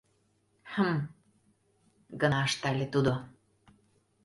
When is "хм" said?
0.73-0.95